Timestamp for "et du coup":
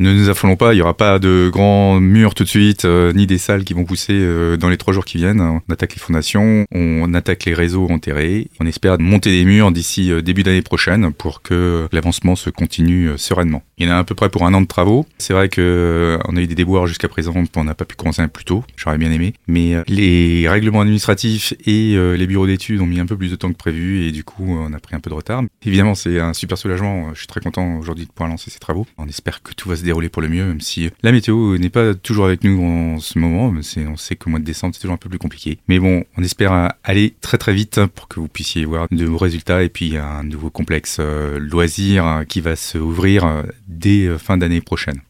24.06-24.44